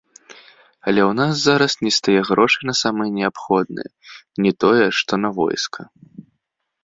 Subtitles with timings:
[0.87, 3.87] Але ў нас зараз нестае грошай на самае неабходнае,
[4.45, 5.81] не тое, што на войска.